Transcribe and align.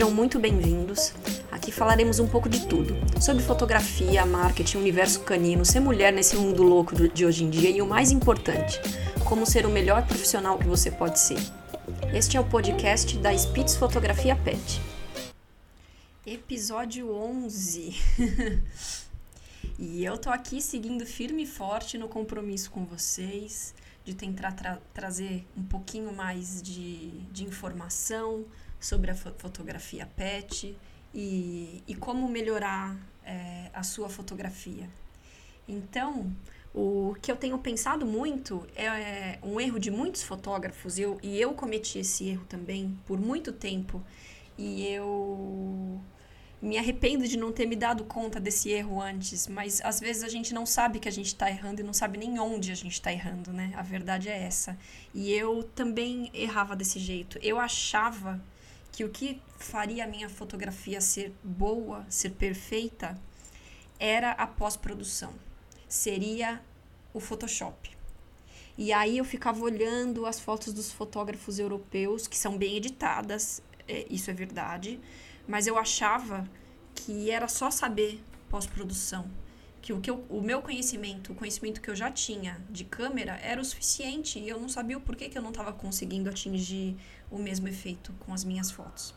Sejam 0.00 0.14
muito 0.14 0.40
bem-vindos. 0.40 1.12
Aqui 1.52 1.70
falaremos 1.70 2.18
um 2.18 2.26
pouco 2.26 2.48
de 2.48 2.66
tudo: 2.66 2.96
sobre 3.20 3.42
fotografia, 3.42 4.24
marketing, 4.24 4.78
universo 4.78 5.20
canino, 5.20 5.62
ser 5.62 5.78
mulher 5.80 6.10
nesse 6.10 6.36
mundo 6.36 6.62
louco 6.62 6.96
de 7.10 7.26
hoje 7.26 7.44
em 7.44 7.50
dia 7.50 7.68
e 7.68 7.82
o 7.82 7.86
mais 7.86 8.10
importante, 8.10 8.80
como 9.28 9.44
ser 9.44 9.66
o 9.66 9.68
melhor 9.68 10.06
profissional 10.06 10.56
que 10.56 10.66
você 10.66 10.90
pode 10.90 11.20
ser. 11.20 11.36
Este 12.14 12.38
é 12.38 12.40
o 12.40 12.44
podcast 12.44 13.18
da 13.18 13.30
Spitz 13.36 13.76
Fotografia 13.76 14.34
Pet. 14.34 14.80
Episódio 16.24 17.14
11. 17.14 17.94
e 19.78 20.02
eu 20.02 20.16
tô 20.16 20.30
aqui 20.30 20.62
seguindo 20.62 21.04
firme 21.04 21.42
e 21.42 21.46
forte 21.46 21.98
no 21.98 22.08
compromisso 22.08 22.70
com 22.70 22.86
vocês, 22.86 23.74
de 24.02 24.14
tentar 24.14 24.52
tra 24.52 24.78
trazer 24.94 25.46
um 25.54 25.62
pouquinho 25.62 26.10
mais 26.10 26.62
de, 26.62 27.10
de 27.30 27.44
informação 27.44 28.46
sobre 28.80 29.10
a 29.10 29.14
fo 29.14 29.30
fotografia 29.38 30.06
pet 30.16 30.76
e, 31.14 31.82
e 31.86 31.94
como 31.94 32.28
melhorar 32.28 32.96
é, 33.24 33.70
a 33.72 33.82
sua 33.82 34.08
fotografia. 34.08 34.88
Então, 35.68 36.34
o 36.74 37.14
que 37.20 37.30
eu 37.30 37.36
tenho 37.36 37.58
pensado 37.58 38.06
muito 38.06 38.66
é, 38.74 38.84
é 38.86 39.38
um 39.42 39.60
erro 39.60 39.78
de 39.78 39.90
muitos 39.90 40.22
fotógrafos, 40.22 40.98
eu, 40.98 41.18
e 41.22 41.40
eu 41.40 41.52
cometi 41.52 41.98
esse 41.98 42.28
erro 42.28 42.44
também 42.48 42.98
por 43.06 43.20
muito 43.20 43.52
tempo, 43.52 44.02
e 44.56 44.86
eu 44.86 46.00
me 46.62 46.76
arrependo 46.76 47.26
de 47.26 47.38
não 47.38 47.52
ter 47.52 47.66
me 47.66 47.74
dado 47.74 48.04
conta 48.04 48.38
desse 48.38 48.68
erro 48.70 49.00
antes, 49.00 49.46
mas 49.48 49.80
às 49.80 49.98
vezes 49.98 50.22
a 50.22 50.28
gente 50.28 50.52
não 50.52 50.66
sabe 50.66 50.98
que 50.98 51.08
a 51.08 51.12
gente 51.12 51.28
está 51.28 51.50
errando 51.50 51.80
e 51.80 51.84
não 51.84 51.94
sabe 51.94 52.18
nem 52.18 52.38
onde 52.38 52.70
a 52.70 52.74
gente 52.74 52.92
está 52.92 53.10
errando, 53.10 53.50
né? 53.50 53.72
A 53.74 53.82
verdade 53.82 54.28
é 54.28 54.42
essa. 54.42 54.76
E 55.14 55.32
eu 55.32 55.62
também 55.62 56.30
errava 56.34 56.76
desse 56.76 56.98
jeito. 56.98 57.38
Eu 57.40 57.58
achava 57.58 58.38
que 58.92 59.04
o 59.04 59.08
que 59.08 59.40
faria 59.58 60.04
a 60.04 60.06
minha 60.06 60.28
fotografia 60.28 61.00
ser 61.00 61.34
boa, 61.42 62.04
ser 62.08 62.30
perfeita, 62.30 63.20
era 63.98 64.32
a 64.32 64.46
pós-produção. 64.46 65.32
Seria 65.88 66.62
o 67.12 67.20
Photoshop. 67.20 67.90
E 68.78 68.92
aí 68.92 69.18
eu 69.18 69.24
ficava 69.24 69.60
olhando 69.60 70.24
as 70.24 70.40
fotos 70.40 70.72
dos 70.72 70.90
fotógrafos 70.90 71.58
europeus, 71.58 72.26
que 72.26 72.38
são 72.38 72.56
bem 72.56 72.76
editadas, 72.76 73.62
é, 73.86 74.06
isso 74.08 74.30
é 74.30 74.34
verdade, 74.34 74.98
mas 75.46 75.66
eu 75.66 75.76
achava 75.76 76.48
que 76.94 77.30
era 77.30 77.48
só 77.48 77.70
saber 77.70 78.22
pós-produção. 78.48 79.30
Que, 79.82 79.92
o, 79.92 80.00
que 80.00 80.10
eu, 80.10 80.24
o 80.28 80.42
meu 80.42 80.60
conhecimento, 80.60 81.32
o 81.32 81.34
conhecimento 81.34 81.80
que 81.80 81.88
eu 81.88 81.96
já 81.96 82.10
tinha 82.10 82.60
de 82.68 82.84
câmera 82.84 83.38
era 83.42 83.60
o 83.60 83.64
suficiente 83.64 84.38
e 84.38 84.48
eu 84.48 84.60
não 84.60 84.68
sabia 84.68 84.98
o 84.98 85.00
porquê 85.00 85.28
que 85.28 85.38
eu 85.38 85.42
não 85.42 85.50
estava 85.50 85.72
conseguindo 85.72 86.28
atingir 86.28 86.96
o 87.30 87.38
mesmo 87.38 87.66
efeito 87.66 88.12
com 88.20 88.34
as 88.34 88.44
minhas 88.44 88.70
fotos. 88.70 89.14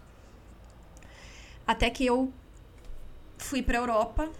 Até 1.67 1.89
que 1.89 2.05
eu 2.05 2.31
fui 3.37 3.61
para 3.61 3.77
a 3.77 3.81
Europa 3.81 4.31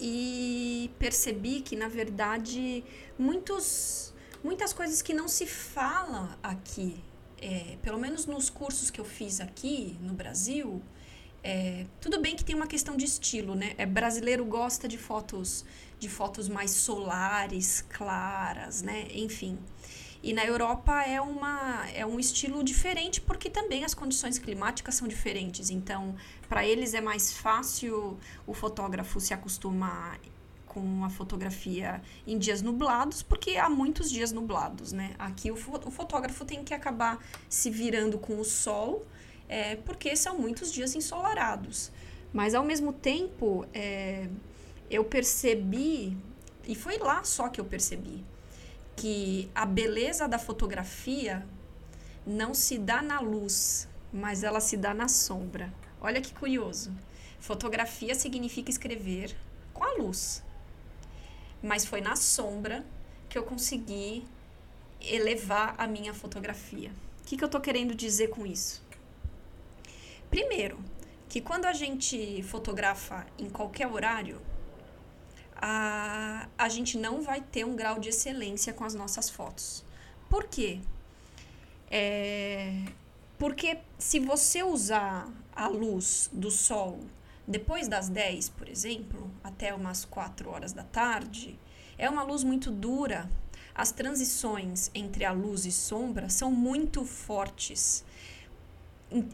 e 0.00 0.90
percebi 0.98 1.60
que, 1.60 1.76
na 1.76 1.88
verdade, 1.88 2.84
muitos, 3.18 4.12
muitas 4.42 4.72
coisas 4.72 5.00
que 5.02 5.14
não 5.14 5.28
se 5.28 5.46
falam 5.46 6.28
aqui, 6.42 7.02
é, 7.40 7.76
pelo 7.82 7.98
menos 7.98 8.26
nos 8.26 8.50
cursos 8.50 8.90
que 8.90 9.00
eu 9.00 9.04
fiz 9.04 9.40
aqui 9.40 9.96
no 10.00 10.14
Brasil, 10.14 10.82
é, 11.46 11.84
tudo 12.00 12.18
bem 12.22 12.34
que 12.34 12.42
tem 12.42 12.56
uma 12.56 12.66
questão 12.66 12.96
de 12.96 13.04
estilo, 13.04 13.54
né? 13.54 13.74
É, 13.76 13.84
brasileiro 13.84 14.46
gosta 14.46 14.88
de 14.88 14.96
fotos 14.96 15.62
de 15.98 16.08
fotos 16.08 16.48
mais 16.48 16.70
solares, 16.70 17.82
claras, 17.88 18.80
né? 18.82 19.06
Enfim. 19.12 19.58
E 20.22 20.32
na 20.32 20.44
Europa 20.44 21.02
é, 21.02 21.20
uma, 21.20 21.86
é 21.94 22.04
um 22.04 22.18
estilo 22.18 22.64
diferente 22.64 23.20
porque 23.20 23.50
também 23.50 23.84
as 23.84 23.92
condições 23.92 24.38
climáticas 24.38 24.94
são 24.94 25.06
diferentes. 25.06 25.68
Então, 25.68 26.16
para 26.48 26.66
eles 26.66 26.94
é 26.94 27.00
mais 27.00 27.32
fácil 27.32 28.18
o 28.46 28.54
fotógrafo 28.54 29.20
se 29.20 29.34
acostumar 29.34 30.18
com 30.66 31.04
a 31.04 31.10
fotografia 31.10 32.02
em 32.26 32.38
dias 32.38 32.62
nublados, 32.62 33.22
porque 33.22 33.58
há 33.58 33.68
muitos 33.68 34.10
dias 34.10 34.32
nublados, 34.32 34.92
né? 34.92 35.14
Aqui 35.18 35.50
o, 35.50 35.54
o 35.54 35.90
fotógrafo 35.90 36.44
tem 36.44 36.64
que 36.64 36.72
acabar 36.72 37.18
se 37.48 37.70
virando 37.70 38.18
com 38.18 38.40
o 38.40 38.44
sol, 38.44 39.06
é, 39.48 39.76
porque 39.76 40.14
são 40.16 40.38
muitos 40.38 40.72
dias 40.72 40.94
ensolarados. 40.94 41.90
Mas 42.32 42.54
ao 42.54 42.64
mesmo 42.64 42.92
tempo, 42.92 43.66
é, 43.72 44.28
eu 44.90 45.04
percebi, 45.04 46.16
e 46.66 46.74
foi 46.74 46.98
lá 46.98 47.22
só 47.24 47.48
que 47.48 47.60
eu 47.60 47.64
percebi, 47.64 48.24
que 48.96 49.50
a 49.54 49.64
beleza 49.64 50.26
da 50.28 50.38
fotografia 50.38 51.46
não 52.26 52.54
se 52.54 52.78
dá 52.78 53.02
na 53.02 53.20
luz, 53.20 53.88
mas 54.12 54.42
ela 54.42 54.60
se 54.60 54.76
dá 54.76 54.94
na 54.94 55.08
sombra. 55.08 55.72
Olha 56.00 56.20
que 56.20 56.32
curioso. 56.32 56.92
Fotografia 57.40 58.14
significa 58.14 58.70
escrever 58.70 59.36
com 59.72 59.84
a 59.84 59.94
luz. 59.94 60.42
Mas 61.62 61.84
foi 61.84 62.00
na 62.00 62.16
sombra 62.16 62.84
que 63.28 63.36
eu 63.36 63.42
consegui 63.42 64.24
elevar 65.00 65.74
a 65.78 65.86
minha 65.86 66.14
fotografia. 66.14 66.90
O 67.20 67.26
que, 67.26 67.36
que 67.36 67.44
eu 67.44 67.46
estou 67.46 67.60
querendo 67.60 67.94
dizer 67.94 68.28
com 68.28 68.46
isso? 68.46 68.82
Primeiro, 70.30 70.78
que 71.28 71.40
quando 71.40 71.66
a 71.66 71.72
gente 71.72 72.42
fotografa 72.42 73.26
em 73.38 73.48
qualquer 73.48 73.86
horário, 73.86 74.40
a, 75.56 76.48
a 76.58 76.68
gente 76.68 76.98
não 76.98 77.22
vai 77.22 77.40
ter 77.40 77.64
um 77.64 77.74
grau 77.74 77.98
de 77.98 78.08
excelência 78.08 78.72
com 78.72 78.84
as 78.84 78.94
nossas 78.94 79.30
fotos. 79.30 79.84
Por 80.28 80.44
quê? 80.44 80.80
É, 81.90 82.84
porque 83.38 83.78
se 83.98 84.18
você 84.18 84.62
usar 84.62 85.28
a 85.54 85.68
luz 85.68 86.28
do 86.32 86.50
sol 86.50 87.00
depois 87.46 87.88
das 87.88 88.08
10, 88.08 88.48
por 88.50 88.68
exemplo, 88.68 89.30
até 89.42 89.74
umas 89.74 90.04
4 90.04 90.48
horas 90.50 90.72
da 90.72 90.82
tarde, 90.82 91.58
é 91.98 92.08
uma 92.08 92.22
luz 92.22 92.42
muito 92.42 92.70
dura. 92.70 93.30
As 93.74 93.92
transições 93.92 94.90
entre 94.94 95.24
a 95.24 95.32
luz 95.32 95.66
e 95.66 95.72
sombra 95.72 96.28
são 96.28 96.50
muito 96.50 97.04
fortes. 97.04 98.04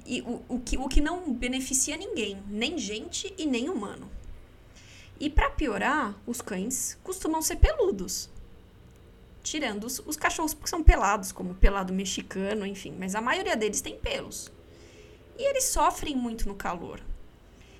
E 0.06 0.20
o, 0.22 0.42
o, 0.48 0.60
que, 0.60 0.76
o 0.76 0.88
que 0.88 1.00
não 1.00 1.32
beneficia 1.32 1.96
ninguém, 1.96 2.42
nem 2.48 2.76
gente 2.78 3.32
e 3.38 3.46
nem 3.46 3.68
humano. 3.68 4.10
E 5.18 5.28
para 5.28 5.50
piorar, 5.50 6.18
os 6.26 6.40
cães 6.40 6.98
costumam 7.02 7.42
ser 7.42 7.56
peludos. 7.56 8.28
Tirando 9.42 9.84
os, 9.84 9.98
os 10.00 10.16
cachorros 10.16 10.54
que 10.54 10.68
são 10.68 10.82
pelados, 10.82 11.32
como 11.32 11.52
o 11.52 11.54
pelado 11.54 11.92
mexicano, 11.92 12.66
enfim, 12.66 12.94
mas 12.98 13.14
a 13.14 13.20
maioria 13.20 13.56
deles 13.56 13.80
tem 13.80 13.98
pelos. 13.98 14.50
E 15.38 15.42
eles 15.48 15.64
sofrem 15.64 16.14
muito 16.14 16.46
no 16.48 16.54
calor. 16.54 17.00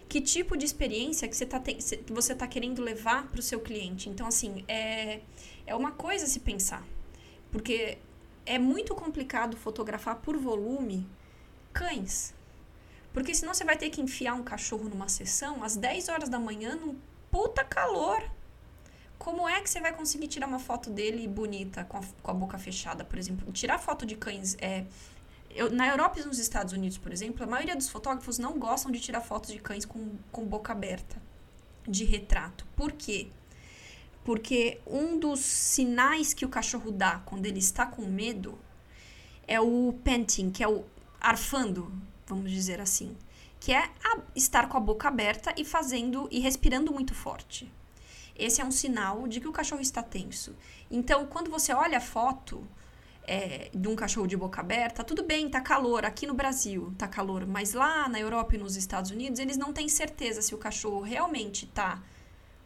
Que 0.08 0.20
tipo 0.20 0.56
de 0.56 0.64
experiência 0.64 1.28
que 1.28 1.36
você 1.36 1.44
está 1.44 1.62
você 2.08 2.34
tá 2.34 2.46
querendo 2.46 2.82
levar 2.82 3.28
para 3.28 3.40
o 3.40 3.42
seu 3.42 3.60
cliente? 3.60 4.08
Então, 4.08 4.26
assim, 4.26 4.64
é, 4.66 5.20
é 5.66 5.74
uma 5.74 5.92
coisa 5.92 6.26
se 6.26 6.40
pensar. 6.40 6.84
Porque 7.52 7.98
é 8.44 8.58
muito 8.58 8.94
complicado 8.94 9.56
fotografar 9.56 10.16
por 10.16 10.36
volume 10.36 11.06
cães. 11.72 12.34
Porque 13.12 13.34
senão 13.34 13.52
você 13.52 13.64
vai 13.64 13.76
ter 13.76 13.90
que 13.90 14.00
enfiar 14.00 14.34
um 14.34 14.42
cachorro 14.42 14.88
numa 14.88 15.08
sessão 15.08 15.64
às 15.64 15.76
10 15.76 16.08
horas 16.08 16.28
da 16.28 16.38
manhã 16.38 16.76
num 16.76 16.96
puta 17.30 17.64
calor. 17.64 18.22
Como 19.18 19.48
é 19.48 19.60
que 19.60 19.68
você 19.68 19.80
vai 19.80 19.92
conseguir 19.92 20.28
tirar 20.28 20.46
uma 20.46 20.58
foto 20.58 20.88
dele 20.90 21.26
bonita 21.28 21.84
com 21.84 21.98
a, 21.98 22.00
com 22.22 22.30
a 22.30 22.34
boca 22.34 22.58
fechada, 22.58 23.04
por 23.04 23.18
exemplo? 23.18 23.50
Tirar 23.52 23.78
foto 23.78 24.06
de 24.06 24.16
cães 24.16 24.56
é, 24.60 24.86
eu, 25.54 25.70
na 25.70 25.88
Europa 25.88 26.20
e 26.20 26.24
nos 26.24 26.38
Estados 26.38 26.72
Unidos, 26.72 26.96
por 26.96 27.12
exemplo, 27.12 27.42
a 27.44 27.46
maioria 27.46 27.74
dos 27.74 27.88
fotógrafos 27.88 28.38
não 28.38 28.58
gostam 28.58 28.90
de 28.90 29.00
tirar 29.00 29.20
fotos 29.20 29.50
de 29.50 29.58
cães 29.58 29.84
com, 29.84 30.16
com 30.30 30.44
boca 30.46 30.72
aberta, 30.72 31.20
de 31.86 32.04
retrato. 32.04 32.64
Por 32.76 32.92
quê? 32.92 33.28
Porque 34.24 34.80
um 34.86 35.18
dos 35.18 35.40
sinais 35.40 36.32
que 36.32 36.44
o 36.44 36.48
cachorro 36.48 36.92
dá 36.92 37.20
quando 37.24 37.46
ele 37.46 37.58
está 37.58 37.84
com 37.84 38.02
medo 38.02 38.58
é 39.46 39.60
o 39.60 39.92
panting, 40.04 40.50
que 40.50 40.62
é 40.62 40.68
o 40.68 40.84
arfando, 41.20 41.92
vamos 42.26 42.50
dizer 42.50 42.80
assim 42.80 43.16
que 43.60 43.74
é 43.74 43.90
estar 44.34 44.68
com 44.68 44.78
a 44.78 44.80
boca 44.80 45.06
aberta 45.06 45.52
e 45.56 45.64
fazendo 45.66 46.26
e 46.30 46.40
respirando 46.40 46.90
muito 46.90 47.14
forte. 47.14 47.70
Esse 48.34 48.62
é 48.62 48.64
um 48.64 48.70
sinal 48.70 49.28
de 49.28 49.38
que 49.38 49.46
o 49.46 49.52
cachorro 49.52 49.82
está 49.82 50.02
tenso. 50.02 50.56
Então, 50.90 51.26
quando 51.26 51.50
você 51.50 51.74
olha 51.74 51.98
a 51.98 52.00
foto, 52.00 52.66
é, 53.24 53.70
de 53.74 53.86
um 53.86 53.94
cachorro 53.94 54.26
de 54.26 54.34
boca 54.34 54.62
aberta, 54.62 55.04
tudo 55.04 55.22
bem, 55.22 55.50
tá 55.50 55.60
calor. 55.60 56.06
Aqui 56.06 56.26
no 56.26 56.32
Brasil 56.32 56.94
tá 56.96 57.06
calor, 57.06 57.46
mas 57.46 57.74
lá 57.74 58.08
na 58.08 58.18
Europa 58.18 58.56
e 58.56 58.58
nos 58.58 58.76
Estados 58.76 59.10
Unidos 59.10 59.38
eles 59.38 59.58
não 59.58 59.74
têm 59.74 59.90
certeza 59.90 60.40
se 60.40 60.54
o 60.54 60.58
cachorro 60.58 61.02
realmente 61.02 61.66
tá 61.66 62.02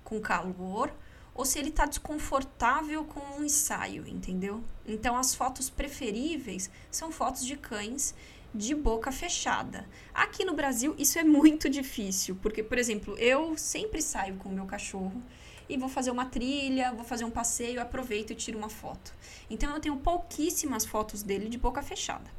com 0.04 0.20
calor 0.20 0.92
ou 1.34 1.44
se 1.44 1.58
ele 1.58 1.72
tá 1.72 1.86
desconfortável 1.86 3.04
com 3.04 3.40
um 3.40 3.44
ensaio, 3.44 4.06
entendeu? 4.06 4.62
Então 4.86 5.16
as 5.16 5.34
fotos 5.34 5.68
preferíveis 5.68 6.70
são 6.88 7.10
fotos 7.10 7.44
de 7.44 7.56
cães 7.56 8.14
de 8.54 8.74
boca 8.74 9.10
fechada. 9.10 9.88
Aqui 10.12 10.44
no 10.44 10.54
Brasil 10.54 10.94
isso 10.96 11.18
é 11.18 11.24
muito 11.24 11.68
difícil, 11.68 12.36
porque 12.40 12.62
por 12.62 12.78
exemplo, 12.78 13.16
eu 13.18 13.56
sempre 13.58 14.00
saio 14.00 14.36
com 14.36 14.48
o 14.48 14.52
meu 14.52 14.66
cachorro 14.66 15.22
e 15.68 15.76
vou 15.76 15.88
fazer 15.88 16.10
uma 16.10 16.26
trilha, 16.26 16.92
vou 16.92 17.04
fazer 17.04 17.24
um 17.24 17.30
passeio, 17.30 17.80
aproveito 17.80 18.30
e 18.30 18.34
tiro 18.34 18.58
uma 18.58 18.68
foto. 18.68 19.12
Então 19.50 19.74
eu 19.74 19.80
tenho 19.80 19.96
pouquíssimas 19.96 20.84
fotos 20.86 21.22
dele 21.22 21.48
de 21.48 21.58
boca 21.58 21.82
fechada. 21.82 22.30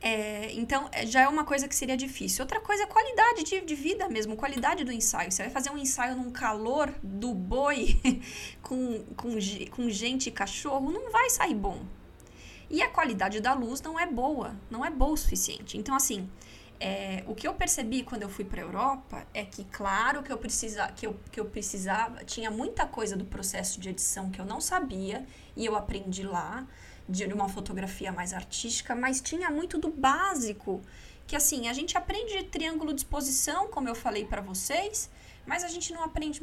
É, 0.00 0.52
então, 0.52 0.88
é, 0.92 1.04
já 1.04 1.22
é 1.22 1.28
uma 1.28 1.44
coisa 1.44 1.66
que 1.66 1.74
seria 1.74 1.96
difícil. 1.96 2.44
Outra 2.44 2.60
coisa 2.60 2.84
é 2.84 2.86
qualidade 2.86 3.42
de, 3.42 3.60
de, 3.60 3.74
vida 3.74 4.08
mesmo, 4.08 4.36
qualidade 4.36 4.84
do 4.84 4.92
ensaio. 4.92 5.30
Você 5.30 5.42
vai 5.42 5.50
fazer 5.50 5.70
um 5.70 5.78
ensaio 5.78 6.14
num 6.16 6.30
calor 6.30 6.94
do 7.02 7.34
boi 7.34 8.00
com, 8.62 9.04
com, 9.16 9.36
com 9.70 9.90
gente 9.90 10.28
e 10.28 10.32
cachorro, 10.32 10.92
não 10.92 11.10
vai 11.10 11.28
sair 11.30 11.54
bom. 11.54 11.84
E 12.70 12.82
a 12.82 12.88
qualidade 12.88 13.40
da 13.40 13.54
luz 13.54 13.80
não 13.80 13.98
é 13.98 14.06
boa, 14.06 14.54
não 14.70 14.84
é 14.84 14.90
boa 14.90 15.12
o 15.12 15.16
suficiente. 15.16 15.78
Então, 15.78 15.94
assim, 15.94 16.28
é, 16.80 17.24
o 17.26 17.34
que 17.34 17.48
eu 17.48 17.54
percebi 17.54 18.02
quando 18.02 18.22
eu 18.22 18.28
fui 18.28 18.44
para 18.44 18.60
a 18.60 18.64
Europa 18.64 19.26
é 19.34 19.44
que, 19.44 19.64
claro, 19.64 20.22
que 20.22 20.30
eu, 20.30 20.38
precisa, 20.38 20.86
que, 20.88 21.06
eu, 21.06 21.18
que 21.32 21.40
eu 21.40 21.46
precisava, 21.46 22.24
tinha 22.24 22.50
muita 22.50 22.86
coisa 22.86 23.16
do 23.16 23.24
processo 23.24 23.80
de 23.80 23.88
edição 23.88 24.30
que 24.30 24.40
eu 24.40 24.44
não 24.44 24.60
sabia 24.60 25.26
e 25.56 25.64
eu 25.64 25.74
aprendi 25.74 26.22
lá, 26.22 26.66
de 27.08 27.24
uma 27.24 27.48
fotografia 27.48 28.12
mais 28.12 28.34
artística, 28.34 28.94
mas 28.94 29.20
tinha 29.20 29.50
muito 29.50 29.78
do 29.78 29.90
básico, 29.90 30.82
que 31.26 31.34
assim, 31.34 31.66
a 31.68 31.72
gente 31.72 31.96
aprende 31.96 32.42
triângulo 32.44 32.92
de 32.92 33.00
exposição, 33.00 33.68
como 33.68 33.88
eu 33.88 33.94
falei 33.94 34.26
para 34.26 34.42
vocês, 34.42 35.10
mas 35.46 35.64
a 35.64 35.68
gente 35.68 35.92
não 35.94 36.04
aprende, 36.04 36.42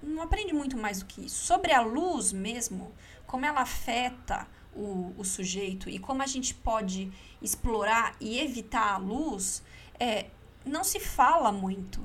não 0.00 0.22
aprende 0.22 0.54
muito 0.54 0.76
mais 0.76 1.00
do 1.00 1.06
que 1.06 1.26
isso. 1.26 1.44
Sobre 1.44 1.72
a 1.72 1.80
luz 1.80 2.32
mesmo, 2.32 2.92
como 3.26 3.44
ela 3.44 3.60
afeta 3.60 4.46
o, 4.74 5.14
o 5.16 5.24
sujeito 5.24 5.88
e 5.88 5.98
como 5.98 6.22
a 6.22 6.26
gente 6.26 6.54
pode 6.54 7.10
explorar 7.42 8.16
e 8.20 8.38
evitar 8.38 8.94
a 8.94 8.98
luz, 8.98 9.62
é, 9.98 10.26
não 10.64 10.84
se 10.84 11.00
fala 11.00 11.50
muito. 11.52 12.00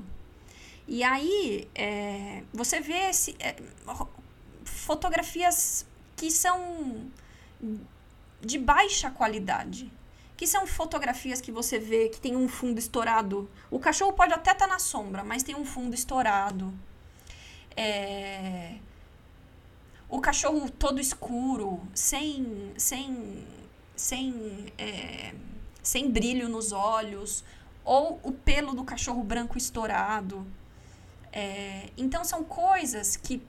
E 0.86 1.02
aí 1.02 1.68
é, 1.74 2.42
você 2.52 2.80
vê 2.80 3.08
esse, 3.08 3.34
é, 3.38 3.56
fotografias 4.64 5.86
que 6.16 6.30
são 6.30 7.10
de 8.40 8.58
baixa 8.58 9.10
qualidade. 9.10 9.90
Que 10.36 10.46
são 10.46 10.66
fotografias 10.66 11.40
que 11.40 11.52
você 11.52 11.78
vê 11.78 12.08
que 12.08 12.20
tem 12.20 12.36
um 12.36 12.48
fundo 12.48 12.78
estourado. 12.78 13.48
O 13.70 13.78
cachorro 13.78 14.12
pode 14.12 14.32
até 14.32 14.50
estar 14.50 14.66
tá 14.66 14.72
na 14.72 14.80
sombra, 14.80 15.22
mas 15.22 15.42
tem 15.42 15.54
um 15.54 15.64
fundo 15.64 15.94
estourado. 15.94 16.74
É, 17.76 18.76
o 20.14 20.20
cachorro 20.20 20.70
todo 20.70 21.00
escuro, 21.00 21.80
sem, 21.92 22.72
sem, 22.76 23.44
sem, 23.96 24.72
é, 24.78 25.34
sem 25.82 26.08
brilho 26.08 26.48
nos 26.48 26.70
olhos, 26.70 27.42
ou 27.84 28.20
o 28.22 28.30
pelo 28.30 28.74
do 28.74 28.84
cachorro 28.84 29.24
branco 29.24 29.58
estourado. 29.58 30.46
É, 31.32 31.90
então, 31.96 32.24
são 32.24 32.44
coisas 32.44 33.16
que 33.16 33.42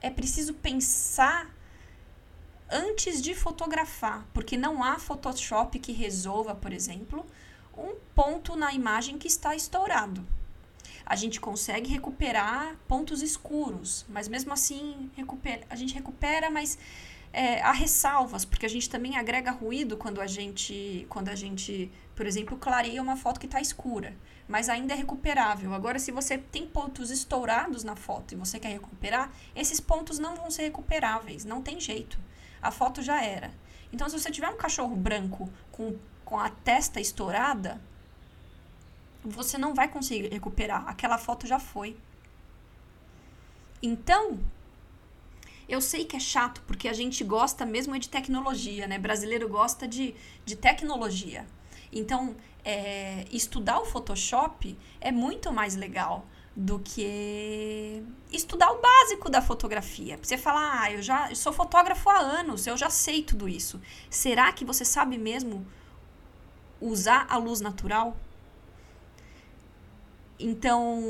é 0.00 0.10
preciso 0.10 0.52
pensar 0.54 1.48
antes 2.68 3.22
de 3.22 3.32
fotografar, 3.32 4.26
porque 4.34 4.56
não 4.56 4.82
há 4.82 4.98
Photoshop 4.98 5.78
que 5.78 5.92
resolva, 5.92 6.56
por 6.56 6.72
exemplo, 6.72 7.24
um 7.78 7.94
ponto 8.16 8.56
na 8.56 8.74
imagem 8.74 9.16
que 9.16 9.28
está 9.28 9.54
estourado 9.54 10.26
a 11.10 11.16
gente 11.16 11.40
consegue 11.40 11.90
recuperar 11.90 12.76
pontos 12.86 13.20
escuros, 13.20 14.06
mas 14.08 14.28
mesmo 14.28 14.52
assim 14.52 15.10
recupera, 15.16 15.62
a 15.68 15.74
gente 15.74 15.92
recupera, 15.92 16.48
mas 16.48 16.78
é, 17.32 17.60
há 17.62 17.72
ressalvas, 17.72 18.44
porque 18.44 18.64
a 18.64 18.68
gente 18.68 18.88
também 18.88 19.16
agrega 19.16 19.50
ruído 19.50 19.96
quando 19.96 20.20
a 20.20 20.28
gente, 20.28 21.04
quando 21.08 21.28
a 21.28 21.34
gente, 21.34 21.90
por 22.14 22.26
exemplo, 22.26 22.56
clareia 22.56 23.02
uma 23.02 23.16
foto 23.16 23.40
que 23.40 23.46
está 23.46 23.60
escura, 23.60 24.16
mas 24.46 24.68
ainda 24.68 24.94
é 24.94 24.96
recuperável. 24.96 25.74
Agora, 25.74 25.98
se 25.98 26.12
você 26.12 26.38
tem 26.38 26.64
pontos 26.64 27.10
estourados 27.10 27.82
na 27.82 27.96
foto 27.96 28.34
e 28.34 28.36
você 28.36 28.60
quer 28.60 28.68
recuperar, 28.68 29.32
esses 29.56 29.80
pontos 29.80 30.16
não 30.20 30.36
vão 30.36 30.48
ser 30.48 30.62
recuperáveis, 30.62 31.44
não 31.44 31.60
tem 31.60 31.80
jeito. 31.80 32.20
A 32.62 32.70
foto 32.70 33.02
já 33.02 33.20
era. 33.20 33.50
Então, 33.92 34.08
se 34.08 34.16
você 34.16 34.30
tiver 34.30 34.48
um 34.48 34.56
cachorro 34.56 34.94
branco 34.94 35.50
com, 35.72 35.96
com 36.24 36.38
a 36.38 36.48
testa 36.50 37.00
estourada, 37.00 37.80
você 39.24 39.58
não 39.58 39.74
vai 39.74 39.88
conseguir 39.88 40.28
recuperar. 40.28 40.88
Aquela 40.88 41.18
foto 41.18 41.46
já 41.46 41.58
foi. 41.58 41.96
Então, 43.82 44.38
eu 45.68 45.80
sei 45.80 46.04
que 46.04 46.16
é 46.16 46.20
chato, 46.20 46.62
porque 46.66 46.88
a 46.88 46.92
gente 46.92 47.22
gosta 47.24 47.64
mesmo 47.64 47.98
de 47.98 48.08
tecnologia, 48.08 48.86
né? 48.86 48.98
Brasileiro 48.98 49.48
gosta 49.48 49.86
de, 49.86 50.14
de 50.44 50.56
tecnologia. 50.56 51.46
Então, 51.92 52.36
é, 52.64 53.24
estudar 53.30 53.80
o 53.80 53.86
Photoshop 53.86 54.76
é 55.00 55.10
muito 55.10 55.52
mais 55.52 55.76
legal 55.76 56.26
do 56.54 56.78
que 56.80 58.02
estudar 58.32 58.70
o 58.72 58.80
básico 58.80 59.30
da 59.30 59.40
fotografia. 59.40 60.18
Você 60.20 60.36
falar, 60.36 60.82
ah, 60.82 60.92
eu 60.92 61.00
já 61.00 61.30
eu 61.30 61.36
sou 61.36 61.52
fotógrafo 61.52 62.10
há 62.10 62.18
anos, 62.18 62.66
eu 62.66 62.76
já 62.76 62.90
sei 62.90 63.22
tudo 63.22 63.48
isso. 63.48 63.80
Será 64.10 64.52
que 64.52 64.64
você 64.64 64.84
sabe 64.84 65.16
mesmo 65.16 65.66
usar 66.80 67.26
a 67.30 67.36
luz 67.36 67.60
natural? 67.60 68.16
Então, 70.42 71.02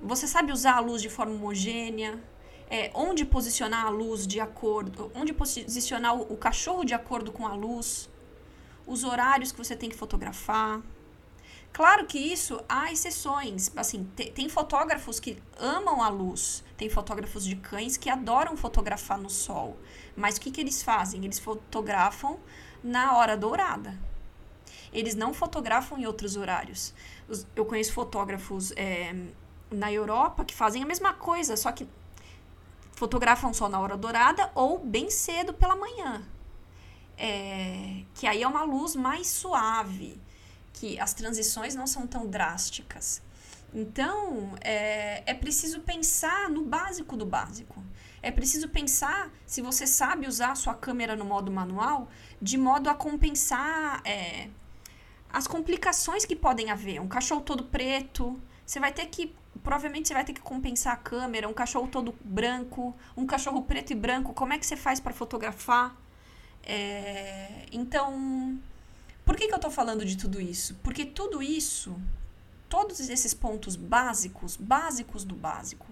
você 0.00 0.28
sabe 0.28 0.52
usar 0.52 0.76
a 0.76 0.80
luz 0.80 1.02
de 1.02 1.10
forma 1.10 1.34
homogênea, 1.34 2.22
é, 2.70 2.88
onde 2.94 3.24
posicionar 3.24 3.86
a 3.86 3.90
luz 3.90 4.24
de 4.24 4.38
acordo, 4.38 5.10
onde 5.12 5.32
posicionar 5.32 6.14
o, 6.14 6.36
cachorro 6.36 6.84
de 6.84 6.94
acordo 6.94 7.32
com 7.32 7.44
a 7.48 7.52
luz, 7.52 8.08
os 8.86 9.02
horários 9.02 9.50
que 9.50 9.58
você 9.58 9.74
tem 9.74 9.90
que 9.90 9.96
fotografar. 9.96 10.80
Claro 11.72 12.06
que 12.06 12.18
isso 12.18 12.60
há 12.68 12.92
exceções. 12.92 13.72
Assim, 13.76 14.08
te, 14.14 14.30
tem 14.30 14.48
fotógrafos 14.48 15.18
que 15.18 15.36
amam 15.58 16.00
a 16.00 16.08
luz, 16.08 16.62
tem 16.76 16.88
fotógrafos 16.88 17.44
de 17.44 17.56
cães 17.56 17.96
que 17.96 18.08
adoram 18.08 18.56
fotografar 18.56 19.18
no 19.18 19.28
sol. 19.28 19.76
Mas 20.14 20.36
o 20.36 20.40
que, 20.40 20.52
que 20.52 20.60
eles 20.60 20.80
fazem? 20.80 21.24
Eles 21.24 21.40
fotografam 21.40 22.38
na 22.84 23.16
hora 23.16 23.36
dourada. 23.36 23.98
Eles 24.92 25.14
não 25.14 25.32
fotografam 25.32 25.98
em 25.98 26.06
outros 26.06 26.36
horários 26.36 26.92
eu 27.54 27.64
conheço 27.64 27.92
fotógrafos 27.92 28.72
é, 28.72 29.14
na 29.70 29.92
Europa 29.92 30.44
que 30.44 30.54
fazem 30.54 30.82
a 30.82 30.86
mesma 30.86 31.12
coisa, 31.12 31.56
só 31.56 31.70
que 31.72 31.88
fotografam 32.92 33.52
só 33.52 33.68
na 33.68 33.80
hora 33.80 33.96
dourada 33.96 34.50
ou 34.54 34.78
bem 34.78 35.10
cedo 35.10 35.54
pela 35.54 35.76
manhã. 35.76 36.22
É, 37.16 38.02
que 38.14 38.26
aí 38.26 38.42
é 38.42 38.48
uma 38.48 38.64
luz 38.64 38.96
mais 38.96 39.26
suave, 39.26 40.20
que 40.72 40.98
as 40.98 41.12
transições 41.12 41.74
não 41.74 41.86
são 41.86 42.06
tão 42.06 42.26
drásticas. 42.26 43.22
Então, 43.72 44.54
é, 44.62 45.22
é 45.30 45.34
preciso 45.34 45.80
pensar 45.80 46.50
no 46.50 46.64
básico 46.64 47.16
do 47.16 47.24
básico. 47.24 47.82
É 48.22 48.30
preciso 48.30 48.68
pensar 48.68 49.30
se 49.46 49.62
você 49.62 49.86
sabe 49.86 50.26
usar 50.26 50.52
a 50.52 50.54
sua 50.54 50.74
câmera 50.74 51.14
no 51.14 51.24
modo 51.24 51.50
manual, 51.50 52.08
de 52.40 52.58
modo 52.58 52.90
a 52.90 52.94
compensar 52.94 54.02
é, 54.04 54.48
as 55.32 55.46
complicações 55.46 56.24
que 56.24 56.34
podem 56.34 56.70
haver. 56.70 57.00
Um 57.00 57.08
cachorro 57.08 57.40
todo 57.40 57.64
preto, 57.64 58.40
você 58.66 58.80
vai 58.80 58.92
ter 58.92 59.06
que. 59.06 59.34
Provavelmente 59.62 60.08
você 60.08 60.14
vai 60.14 60.24
ter 60.24 60.32
que 60.32 60.40
compensar 60.40 60.94
a 60.94 60.96
câmera. 60.96 61.48
Um 61.48 61.52
cachorro 61.52 61.88
todo 61.88 62.14
branco, 62.24 62.94
um 63.16 63.26
cachorro 63.26 63.62
preto 63.62 63.92
e 63.92 63.94
branco, 63.94 64.32
como 64.32 64.52
é 64.52 64.58
que 64.58 64.66
você 64.66 64.76
faz 64.76 65.00
para 65.00 65.12
fotografar? 65.12 65.96
É, 66.62 67.66
então, 67.72 68.58
por 69.24 69.36
que, 69.36 69.46
que 69.46 69.52
eu 69.52 69.56
estou 69.56 69.70
falando 69.70 70.04
de 70.04 70.16
tudo 70.16 70.40
isso? 70.40 70.74
Porque 70.82 71.04
tudo 71.04 71.42
isso, 71.42 71.96
todos 72.68 73.00
esses 73.00 73.34
pontos 73.34 73.76
básicos, 73.76 74.56
básicos 74.56 75.24
do 75.24 75.34
básico, 75.34 75.86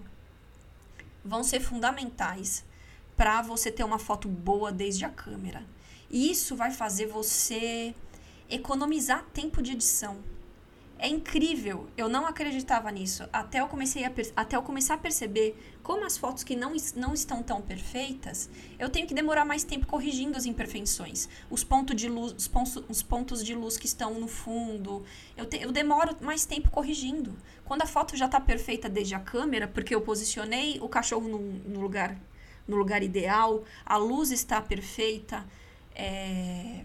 vão 1.23 1.43
ser 1.43 1.59
fundamentais 1.59 2.63
para 3.15 3.41
você 3.41 3.71
ter 3.71 3.83
uma 3.83 3.99
foto 3.99 4.27
boa 4.27 4.71
desde 4.71 5.03
a 5.05 5.09
câmera. 5.09 5.63
E 6.09 6.31
isso 6.31 6.55
vai 6.55 6.71
fazer 6.71 7.07
você 7.07 7.93
economizar 8.49 9.25
tempo 9.33 9.61
de 9.61 9.73
edição. 9.73 10.17
É 11.01 11.07
incrível, 11.07 11.87
eu 11.95 12.09
não 12.09 12.25
acreditava 12.25 12.91
nisso, 12.91 13.23
até 13.31 13.61
eu, 13.61 13.67
comecei 13.69 14.03
a 14.03 14.11
até 14.35 14.57
eu 14.57 14.61
começar 14.61 14.95
a 14.95 14.97
perceber 14.97 15.55
como 15.81 16.03
as 16.03 16.17
fotos 16.17 16.43
que 16.43 16.57
não, 16.57 16.73
não 16.93 17.13
estão 17.13 17.41
tão 17.41 17.61
perfeitas, 17.61 18.49
eu 18.77 18.89
tenho 18.89 19.07
que 19.07 19.13
demorar 19.13 19.45
mais 19.45 19.63
tempo 19.63 19.87
corrigindo 19.87 20.37
as 20.37 20.45
imperfeições. 20.45 21.29
Os, 21.49 21.63
pontos 21.63 21.95
de 21.95 22.09
luz, 22.09 22.33
os, 22.33 22.49
pontos, 22.49 22.83
os 22.89 23.01
pontos 23.01 23.45
de 23.45 23.55
luz 23.55 23.77
que 23.77 23.85
estão 23.85 24.19
no 24.19 24.27
fundo, 24.27 25.05
eu, 25.37 25.47
eu 25.61 25.71
demoro 25.71 26.17
mais 26.19 26.45
tempo 26.45 26.69
corrigindo. 26.69 27.33
Quando 27.63 27.83
a 27.83 27.85
foto 27.85 28.17
já 28.17 28.25
está 28.25 28.41
perfeita 28.41 28.89
desde 28.89 29.15
a 29.15 29.21
câmera, 29.21 29.69
porque 29.69 29.95
eu 29.95 30.01
posicionei 30.01 30.79
o 30.81 30.89
cachorro 30.89 31.29
no, 31.29 31.39
no, 31.39 31.79
lugar, 31.79 32.19
no 32.67 32.75
lugar 32.75 33.01
ideal, 33.01 33.63
a 33.85 33.95
luz 33.95 34.31
está 34.31 34.61
perfeita, 34.61 35.45
é, 35.95 36.83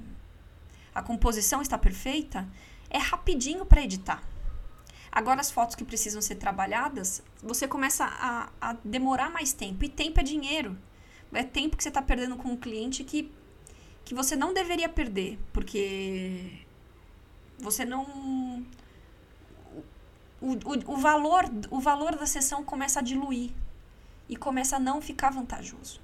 a 0.95 1.03
composição 1.03 1.61
está 1.61 1.77
perfeita, 1.77 2.49
é 2.89 2.99
rapidinho 2.99 3.67
para 3.67 3.83
editar. 3.83 4.23
Agora, 5.11 5.41
as 5.41 5.51
fotos 5.51 5.77
que 5.77 5.85
precisam 5.85 6.21
ser 6.21 6.37
trabalhadas, 6.37 7.23
você 7.43 7.69
começa 7.69 8.05
a, 8.05 8.51
a 8.61 8.73
demorar 8.85 9.31
mais 9.31 9.53
tempo. 9.53 9.85
E 9.85 9.89
tempo 9.89 10.21
é 10.21 10.23
dinheiro. 10.23 10.77
É 11.33 11.43
tempo 11.43 11.77
que 11.77 11.83
você 11.83 11.89
está 11.89 12.03
perdendo 12.03 12.37
com 12.37 12.49
um 12.49 12.57
cliente 12.57 13.05
que, 13.05 13.31
que 14.05 14.15
você 14.15 14.35
não 14.37 14.53
deveria 14.53 14.89
perder, 14.89 15.39
porque 15.53 16.61
você 17.59 17.85
não. 17.85 18.65
O, 20.41 20.53
o, 20.53 20.95
o, 20.95 20.97
valor, 20.97 21.45
o 21.71 21.81
valor 21.81 22.17
da 22.17 22.27
sessão 22.27 22.63
começa 22.63 23.01
a 23.01 23.03
diluir 23.03 23.51
e 24.29 24.37
começa 24.37 24.77
a 24.77 24.81
não 24.81 25.01
ficar 25.01 25.31
vantajoso. 25.31 26.01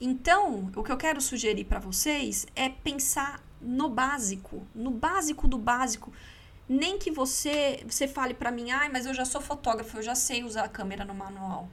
Então, 0.00 0.72
o 0.74 0.82
que 0.82 0.90
eu 0.90 0.96
quero 0.96 1.20
sugerir 1.20 1.64
para 1.64 1.78
vocês 1.78 2.46
é 2.56 2.70
pensar 2.70 3.44
no 3.60 3.90
básico, 3.90 4.66
no 4.74 4.90
básico 4.90 5.46
do 5.46 5.58
básico. 5.58 6.10
Nem 6.66 6.98
que 6.98 7.10
você 7.10 7.84
você 7.86 8.08
fale 8.08 8.32
para 8.32 8.50
mim, 8.50 8.70
ai, 8.70 8.88
mas 8.88 9.04
eu 9.04 9.12
já 9.12 9.26
sou 9.26 9.42
fotógrafo, 9.42 9.98
eu 9.98 10.02
já 10.02 10.14
sei 10.14 10.42
usar 10.42 10.64
a 10.64 10.68
câmera 10.68 11.04
no 11.04 11.14
manual. 11.14 11.68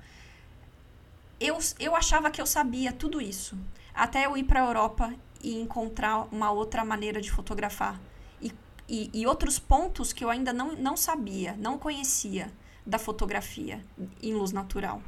Eu, 1.39 1.57
eu 1.79 1.95
achava 1.95 2.29
que 2.29 2.41
eu 2.41 2.45
sabia 2.45 2.91
tudo 2.91 3.21
isso. 3.21 3.57
Até 3.93 4.25
eu 4.25 4.35
ir 4.35 4.43
para 4.43 4.61
a 4.61 4.67
Europa 4.67 5.13
e 5.41 5.55
encontrar 5.61 6.27
uma 6.29 6.51
outra 6.51 6.83
maneira 6.83 7.21
de 7.21 7.31
fotografar. 7.31 7.97
E, 8.41 8.51
e, 8.89 9.09
e 9.13 9.25
outros 9.25 9.57
pontos 9.57 10.11
que 10.11 10.25
eu 10.25 10.29
ainda 10.29 10.51
não, 10.51 10.75
não 10.75 10.97
sabia, 10.97 11.55
não 11.57 11.77
conhecia 11.77 12.51
da 12.85 12.99
fotografia 12.99 13.81
em 14.21 14.33
luz 14.33 14.51
natural. 14.51 15.01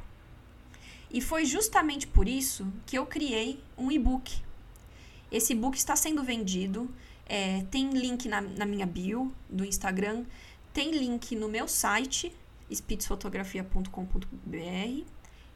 E 1.10 1.20
foi 1.20 1.44
justamente 1.44 2.06
por 2.06 2.28
isso 2.28 2.72
que 2.86 2.96
eu 2.96 3.04
criei 3.04 3.60
um 3.76 3.90
e-book. 3.90 4.40
Esse 5.30 5.52
e-book 5.52 5.76
está 5.76 5.96
sendo 5.96 6.22
vendido, 6.22 6.88
é, 7.26 7.64
tem 7.70 7.90
link 7.90 8.28
na, 8.28 8.40
na, 8.40 8.66
minha 8.66 8.86
bio 8.86 9.32
do 9.48 9.64
Instagram, 9.64 10.24
tem 10.72 10.90
link 10.90 11.36
no 11.36 11.48
meu 11.48 11.68
site, 11.68 12.34
spitzfotografia.com.br, 12.70 15.04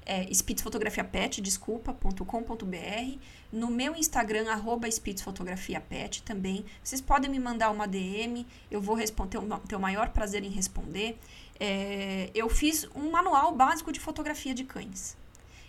é, 0.07 0.33
spitzfotografiapet, 0.33 1.41
desculpa.com.br, 1.41 3.19
no 3.53 3.69
meu 3.69 3.97
Instagram, 3.97 4.51
arroba 4.51 4.91
spitzfotografiapet 4.91 6.23
também. 6.23 6.65
Vocês 6.83 7.01
podem 7.01 7.31
me 7.31 7.39
mandar 7.39 7.71
uma 7.71 7.87
DM, 7.87 8.47
eu 8.71 8.81
vou 8.81 8.95
responder, 8.95 9.39
ter 9.69 9.77
o 9.77 9.81
maior 9.81 10.11
prazer 10.11 10.45
em 10.45 10.51
responder. 10.51 11.19
É, 11.59 12.31
eu 12.35 12.49
fiz 12.49 12.89
um 12.95 13.11
manual 13.11 13.55
básico 13.55 13.93
de 13.93 14.01
fotografia 14.01 14.55
de 14.55 14.65
cães. 14.65 15.17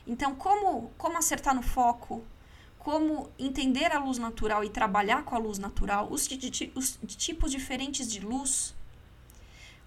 Então, 0.07 0.35
como, 0.35 0.91
como 0.97 1.17
acertar 1.17 1.55
no 1.55 1.63
foco, 1.63 2.23
como 2.77 3.31
entender 3.39 3.91
a 3.91 3.97
luz 3.97 4.19
natural 4.19 4.63
e 4.63 4.69
trabalhar 4.69 5.23
com 5.23 5.35
a 5.35 5.39
luz 5.39 5.57
natural, 5.57 6.07
os, 6.11 6.29
os 6.75 7.15
tipos 7.15 7.51
diferentes 7.51 8.11
de 8.11 8.19
luz, 8.19 8.75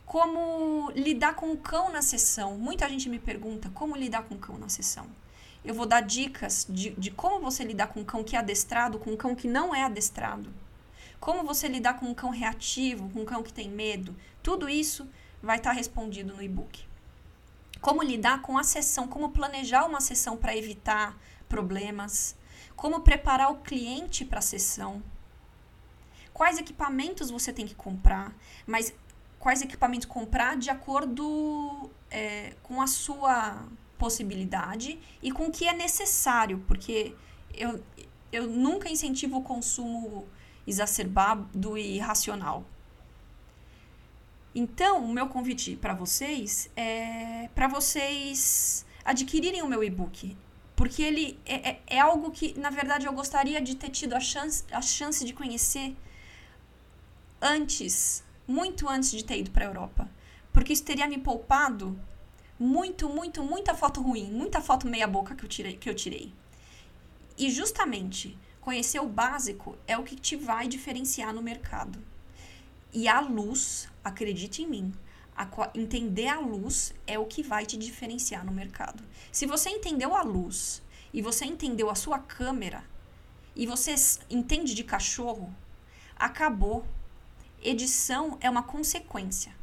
como 0.05 0.91
lidar 0.97 1.35
com 1.37 1.53
o 1.53 1.57
cão 1.57 1.93
na 1.93 2.03
sessão. 2.03 2.59
Muita 2.59 2.89
gente 2.89 3.09
me 3.09 3.21
pergunta 3.21 3.71
como 3.73 3.95
lidar 3.95 4.23
com 4.23 4.35
o 4.35 4.39
cão 4.39 4.59
na 4.59 4.69
sessão. 4.69 5.07
Eu 5.65 5.75
vou 5.75 5.87
dar 5.87 6.01
dicas 6.01 6.67
de, 6.69 6.91
de 6.91 7.11
como 7.11 7.41
você 7.41 7.63
lidar 7.63 7.89
com 7.89 8.01
um 8.01 8.05
cão 8.05 8.25
que 8.25 8.35
é 8.35 8.39
adestrado, 8.39 8.99
com 8.99 9.13
um 9.13 9.17
cão 9.17 9.37
que 9.37 9.47
não 9.47 9.73
é 9.73 9.85
adestrado. 9.85 10.53
Como 11.21 11.45
você 11.45 11.69
lidar 11.69 12.01
com 12.01 12.07
um 12.07 12.15
cão 12.15 12.31
reativo, 12.31 13.09
com 13.11 13.21
um 13.21 13.25
cão 13.25 13.43
que 13.43 13.53
tem 13.53 13.69
medo. 13.69 14.17
Tudo 14.43 14.69
isso 14.69 15.07
vai 15.41 15.59
estar 15.59 15.73
respondido 15.73 16.35
no 16.35 16.43
e-book 16.43 16.88
como 17.81 18.03
lidar 18.03 18.43
com 18.43 18.59
a 18.59 18.65
sessão, 18.65 19.07
como 19.07 19.31
planejar 19.31 19.85
uma 19.85 20.01
sessão 20.01 20.37
para 20.37 20.57
evitar 20.57 21.17
problemas, 21.49 22.37
como 22.77 23.01
preparar 23.01 23.51
o 23.51 23.57
cliente 23.57 24.25
para 24.25 24.39
a 24.39 24.43
sessão, 24.43 25.03
quais 26.33 26.59
equipamentos 26.59 27.31
você 27.31 27.53
tem 27.53 27.67
que 27.67 27.75
comprar, 27.75 28.33
mas 28.67 28.95
quais 29.39 29.63
equipamentos 29.63 30.07
comprar 30.07 30.57
de 30.57 30.71
acordo 30.71 31.91
é, 32.11 32.55
com 32.63 32.81
a 32.81 32.87
sua 32.87 33.65
possibilidade 33.97 34.99
e 35.23 35.33
com 35.33 35.47
o 35.47 35.51
que 35.51 35.67
é 35.67 35.73
necessário, 35.73 36.65
porque 36.67 37.15
eu, 37.55 37.83
eu 38.31 38.47
nunca 38.47 38.89
incentivo 38.89 39.39
o 39.39 39.43
consumo 39.43 40.27
exacerbado 40.67 41.77
e 41.77 41.97
irracional. 41.97 42.65
Então, 44.59 45.05
o 45.05 45.09
meu 45.09 45.29
convite 45.29 45.77
para 45.77 45.95
vocês 45.95 46.69
é 46.75 47.49
para 47.55 47.69
vocês 47.69 48.85
adquirirem 49.05 49.63
o 49.63 49.69
meu 49.69 49.85
e-book. 49.85 50.37
Porque 50.75 51.01
ele 51.01 51.39
é, 51.47 51.71
é, 51.71 51.81
é, 51.87 52.01
algo 52.01 52.33
que, 52.33 52.59
na 52.59 52.69
verdade, 52.69 53.07
eu 53.07 53.13
gostaria 53.13 53.61
de 53.61 53.77
ter 53.77 53.89
tido 53.91 54.15
a 54.15 54.21
chance, 54.21 54.65
a 54.73 54.83
chance 54.83 55.25
de 55.25 55.33
conhecer 55.33 55.97
antes, 57.41 58.25
muito 58.49 58.89
antes 58.89 59.13
de 59.13 59.25
ter 59.25 59.39
ido 59.39 59.53
para 59.53 59.65
a 59.65 59.69
Europa. 59.69 60.11
Porque 60.53 60.73
isso 60.73 60.83
teria 60.83 61.07
me 61.07 61.19
poupado 61.19 61.97
muito, 62.59 63.09
muito, 63.09 63.45
muita 63.45 63.77
foto 63.77 64.03
ruim, 64.03 64.29
muita 64.33 64.61
foto 64.61 64.89
meia-boca 64.89 65.37
que, 65.37 65.47
que 65.75 65.89
eu 65.89 65.95
tirei. 65.95 66.33
E 67.37 67.49
justamente, 67.49 68.37
conhecer 68.61 68.99
o 68.99 69.09
básico 69.09 69.79
é 69.87 69.97
o 69.97 70.03
que 70.03 70.17
te 70.17 70.35
vai 70.35 70.67
diferenciar 70.67 71.33
no 71.33 71.43
mercado. 71.43 72.03
E 72.99 73.07
a 73.07 73.21
luz, 73.21 73.89
acredite 74.03 74.61
em 74.61 74.67
mim, 74.67 74.93
a, 75.37 75.49
entender 75.73 76.27
a 76.27 76.41
luz 76.41 76.93
é 77.07 77.17
o 77.17 77.27
que 77.27 77.45
vai 77.45 77.65
te 77.65 77.77
diferenciar 77.77 78.45
no 78.45 78.51
mercado. 78.51 79.05
Se 79.31 79.47
você 79.47 79.71
entendeu 79.71 80.17
a 80.17 80.23
luz 80.23 80.83
e 81.13 81.23
você 81.23 81.45
entendeu 81.45 81.91
a 81.91 81.95
sua 81.95 82.19
câmera 82.19 82.83
e 83.55 83.69
você 83.69 83.95
entende 84.29 84.75
de 84.75 84.83
cachorro, 84.83 85.55
acabou. 86.17 86.85
Edição 87.63 88.37
é 88.41 88.51
uma 88.51 88.65
consequência. 88.65 89.55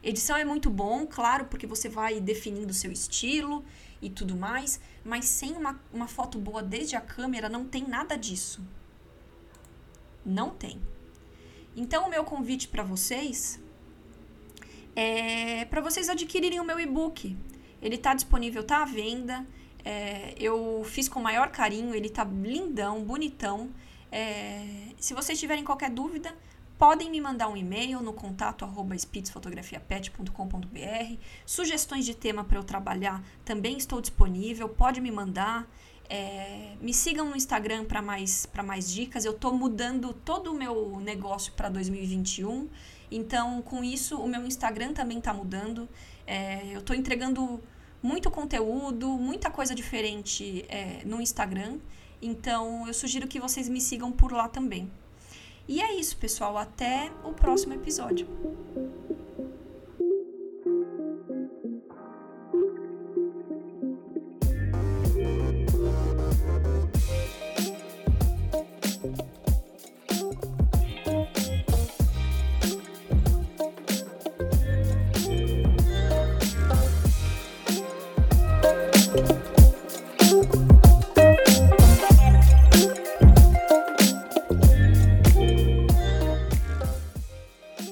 Edição 0.00 0.36
é 0.36 0.44
muito 0.44 0.70
bom, 0.70 1.04
claro, 1.04 1.46
porque 1.46 1.66
você 1.66 1.88
vai 1.88 2.20
definindo 2.20 2.70
o 2.70 2.80
seu 2.82 2.92
estilo 2.92 3.64
e 4.00 4.08
tudo 4.08 4.36
mais, 4.36 4.78
mas 5.04 5.24
sem 5.24 5.54
uma, 5.54 5.80
uma 5.92 6.06
foto 6.06 6.38
boa 6.38 6.62
desde 6.62 6.94
a 6.94 7.00
câmera 7.00 7.48
não 7.48 7.66
tem 7.66 7.88
nada 7.88 8.16
disso. 8.16 8.62
Não 10.24 10.50
tem. 10.50 10.80
Então, 11.76 12.06
o 12.06 12.10
meu 12.10 12.24
convite 12.24 12.68
para 12.68 12.82
vocês 12.82 13.60
é 14.96 15.64
para 15.64 15.80
vocês 15.80 16.08
adquirirem 16.08 16.60
o 16.60 16.64
meu 16.64 16.78
e-book. 16.78 17.36
Ele 17.82 17.96
está 17.96 18.14
disponível, 18.14 18.62
está 18.62 18.82
à 18.82 18.84
venda. 18.84 19.46
É, 19.84 20.34
eu 20.38 20.82
fiz 20.84 21.08
com 21.08 21.20
o 21.20 21.22
maior 21.22 21.50
carinho, 21.50 21.94
ele 21.94 22.06
está 22.06 22.24
lindão, 22.24 23.02
bonitão. 23.04 23.70
É, 24.10 24.88
se 24.96 25.12
vocês 25.12 25.38
tiverem 25.38 25.64
qualquer 25.64 25.90
dúvida, 25.90 26.34
podem 26.78 27.10
me 27.10 27.20
mandar 27.20 27.48
um 27.48 27.56
e-mail 27.56 28.00
no 28.00 28.12
contato 28.12 28.64
arroba 28.64 28.94
Sugestões 31.44 32.04
de 32.04 32.14
tema 32.14 32.44
para 32.44 32.58
eu 32.58 32.64
trabalhar 32.64 33.22
também 33.44 33.76
estou 33.76 34.00
disponível, 34.00 34.68
pode 34.68 35.00
me 35.00 35.10
mandar. 35.10 35.68
É, 36.08 36.74
me 36.80 36.92
sigam 36.92 37.28
no 37.30 37.36
Instagram 37.36 37.84
para 37.84 38.02
mais, 38.02 38.48
mais 38.64 38.92
dicas. 38.92 39.24
Eu 39.24 39.32
estou 39.32 39.52
mudando 39.52 40.12
todo 40.12 40.52
o 40.52 40.54
meu 40.54 41.00
negócio 41.00 41.52
para 41.52 41.68
2021. 41.68 42.68
Então, 43.10 43.62
com 43.62 43.82
isso, 43.84 44.18
o 44.18 44.28
meu 44.28 44.46
Instagram 44.46 44.92
também 44.92 45.18
está 45.18 45.32
mudando. 45.32 45.88
É, 46.26 46.74
eu 46.74 46.80
estou 46.80 46.94
entregando 46.94 47.60
muito 48.02 48.30
conteúdo, 48.30 49.08
muita 49.08 49.50
coisa 49.50 49.74
diferente 49.74 50.64
é, 50.68 51.02
no 51.04 51.20
Instagram. 51.20 51.78
Então, 52.20 52.86
eu 52.86 52.94
sugiro 52.94 53.26
que 53.26 53.40
vocês 53.40 53.68
me 53.68 53.80
sigam 53.80 54.10
por 54.12 54.32
lá 54.32 54.48
também. 54.48 54.90
E 55.66 55.80
é 55.80 55.94
isso, 55.94 56.16
pessoal. 56.16 56.58
Até 56.58 57.10
o 57.24 57.32
próximo 57.32 57.74
episódio. 57.74 58.26